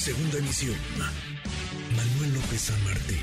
[0.00, 0.74] Segunda emisión.
[1.94, 3.18] Manuel López San Martín,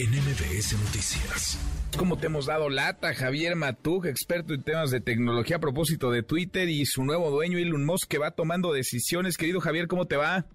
[0.00, 1.56] en MBS Noticias.
[1.96, 6.24] ¿Cómo te hemos dado lata, Javier Matug, experto en temas de tecnología a propósito de
[6.24, 9.36] Twitter y su nuevo dueño Elon Musk que va tomando decisiones?
[9.36, 10.46] Querido Javier, ¿cómo te va?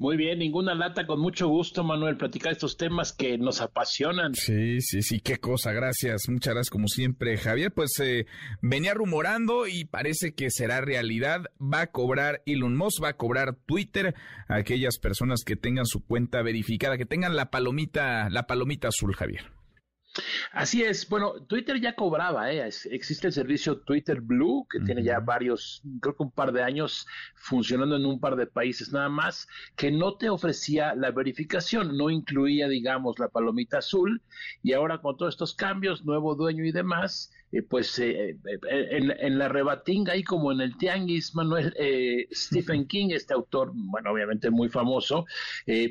[0.00, 4.34] Muy bien, ninguna lata, con mucho gusto, Manuel, platicar estos temas que nos apasionan.
[4.34, 7.70] Sí, sí, sí, qué cosa, gracias, muchas gracias como siempre, Javier.
[7.70, 8.24] Pues eh,
[8.62, 13.56] venía rumorando y parece que será realidad, va a cobrar Elon Musk, va a cobrar
[13.66, 14.14] Twitter
[14.48, 19.14] a aquellas personas que tengan su cuenta verificada, que tengan la palomita, la palomita azul,
[19.14, 19.59] Javier.
[20.52, 21.08] Así es.
[21.08, 22.68] Bueno, Twitter ya cobraba, ¿eh?
[22.90, 27.06] existe el servicio Twitter Blue, que tiene ya varios, creo que un par de años
[27.34, 29.46] funcionando en un par de países nada más,
[29.76, 34.22] que no te ofrecía la verificación, no incluía, digamos, la palomita azul,
[34.62, 39.38] y ahora con todos estos cambios, nuevo dueño y demás, eh, pues eh, eh, en,
[39.38, 41.74] la rebatinga ahí como en el tianguis, Manuel,
[42.32, 45.26] Stephen King, este autor, bueno, obviamente muy famoso,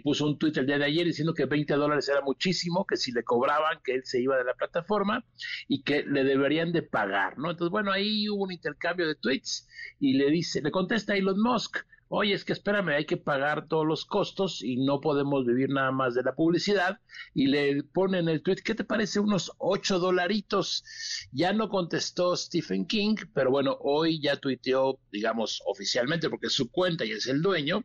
[0.03, 3.11] puso un tweet el día de ayer diciendo que 20 dólares era muchísimo, que si
[3.11, 5.25] le cobraban, que él se iba de la plataforma
[5.67, 7.52] y que le deberían de pagar, ¿no?
[7.52, 9.67] Entonces, bueno, ahí hubo un intercambio de tweets
[10.00, 11.80] y le dice, le contesta Elon Musk,
[12.10, 15.92] oye, es que espérame, hay que pagar todos los costos y no podemos vivir nada
[15.92, 17.00] más de la publicidad.
[17.34, 19.20] Y le pone en el tweet, ¿qué te parece?
[19.20, 20.84] Unos ocho dolaritos.
[21.32, 26.70] Ya no contestó Stephen King, pero bueno, hoy ya tuiteó, digamos, oficialmente, porque es su
[26.72, 27.84] cuenta y es el dueño,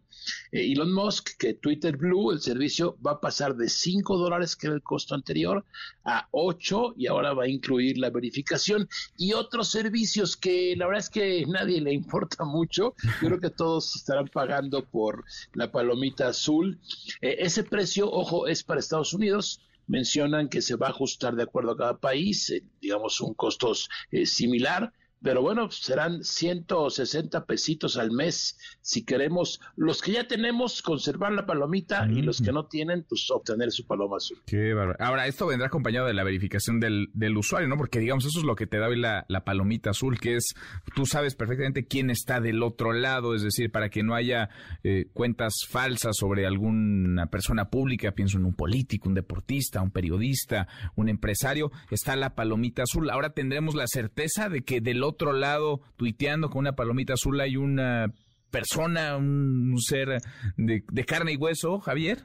[0.53, 4.69] eh, Elon Musk, que Twitter Blue, el servicio, va a pasar de cinco dólares, que
[4.69, 5.65] era el costo anterior,
[6.05, 11.01] a ocho y ahora va a incluir la verificación y otros servicios que la verdad
[11.01, 12.95] es que nadie le importa mucho.
[13.21, 16.79] Yo creo que todos están estarán pagando por la palomita azul.
[17.21, 21.43] Eh, ese precio, ojo, es para Estados Unidos mencionan que se va a ajustar de
[21.43, 23.73] acuerdo a cada país, eh, digamos un costo
[24.11, 24.93] eh, similar
[25.25, 31.47] pero bueno, serán 160 pesitos al mes si queremos, los que ya tenemos, conservar la
[31.47, 34.43] palomita y los que no tienen, pues obtener su paloma azul.
[34.45, 37.79] Qué Ahora, esto vendrá acompañado de la verificación del, del usuario, ¿no?
[37.79, 40.55] Porque digamos, eso es lo que te da hoy la, la, palomita azul, que es,
[40.95, 44.51] tú sabes perfectamente quién está del otro lado, es decir, para que no haya
[44.83, 50.69] eh, cuentas falsas sobre alguna persona pública, pienso en un político, un deportista, un periodista,
[50.97, 53.09] un empresario, está la palomita azul.
[53.09, 57.41] Ahora tendremos la certeza de que del otro otro lado, tuiteando con una palomita azul,
[57.41, 58.13] hay una
[58.51, 60.21] persona, un, ser
[60.57, 62.23] de, carne y hueso, Javier?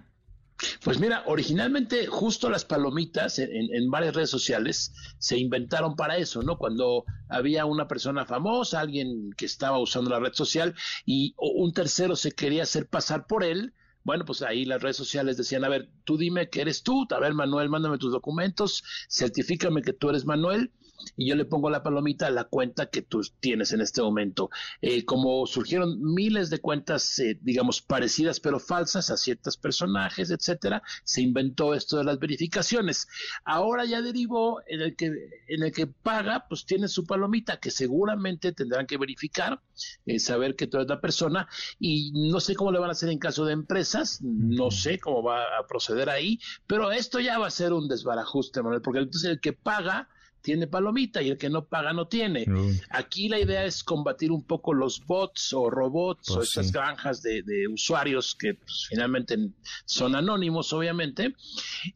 [0.84, 6.58] Pues mira, originalmente justo las palomitas en, varias redes sociales se inventaron para eso, ¿no?
[6.58, 10.76] Cuando había una persona famosa, alguien que estaba usando la red social
[11.06, 13.74] y un tercero se quería hacer pasar por él,
[14.04, 17.20] bueno, pues ahí las redes sociales decían, a ver, tú dime que eres tú, a
[17.20, 20.72] ver, Manuel, mándame tus documentos, certifícame que tú eres Manuel
[21.16, 24.50] y yo le pongo la palomita a la cuenta que tú tienes en este momento.
[24.82, 30.82] Eh, como surgieron miles de cuentas, eh, digamos, parecidas pero falsas a ciertos personajes, etcétera,
[31.04, 33.08] se inventó esto de las verificaciones.
[33.44, 35.08] Ahora ya derivó en el que,
[35.48, 39.62] en el que paga, pues tiene su palomita, que seguramente tendrán que verificar,
[40.06, 41.48] eh, saber que tú eres la persona,
[41.80, 45.24] y no sé cómo le van a hacer en caso de empresas, no sé cómo
[45.24, 49.30] va a proceder ahí, pero esto ya va a ser un desbarajuste, Manuel, porque entonces
[49.30, 50.10] el que paga,
[50.42, 52.46] tiene palomita y el que no paga no tiene.
[52.90, 57.22] Aquí la idea es combatir un poco los bots o robots o pues esas granjas
[57.22, 59.38] de, usuarios que pues, finalmente
[59.86, 61.34] son anónimos, obviamente.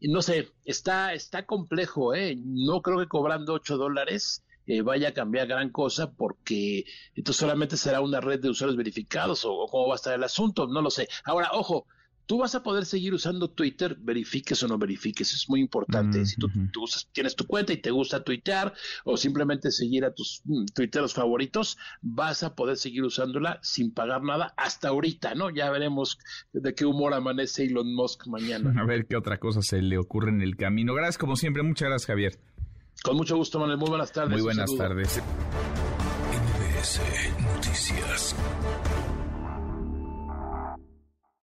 [0.00, 2.36] Y no sé, está, está complejo, ¿eh?
[2.38, 6.84] No creo que cobrando 8 dólares eh, vaya a cambiar gran cosa porque
[7.14, 10.24] esto solamente será una red de usuarios verificados o, o, cómo va a estar el
[10.24, 11.08] asunto, no lo sé.
[11.24, 11.86] Ahora, ojo,
[12.26, 16.24] tú vas a poder seguir usando Twitter, verifiques o no verifiques, es muy importante.
[16.24, 16.48] Si tú,
[17.12, 18.74] tienes tu cuenta y te gusta tuitear
[19.04, 24.22] o simplemente seguir a tus mm, tuiteros favoritos, vas a poder seguir usándola sin pagar
[24.22, 25.50] nada hasta ahorita, ¿no?
[25.50, 26.18] Ya veremos
[26.52, 28.74] de qué humor amanece Elon Musk mañana.
[28.80, 30.94] A ver qué otra cosa se le ocurre en el camino.
[30.94, 32.38] Gracias como siempre, muchas gracias Javier.
[33.02, 33.78] Con mucho gusto, Manuel.
[33.78, 34.32] Muy buenas tardes.
[34.32, 35.20] Muy buenas tardes.
[37.40, 38.36] Noticias.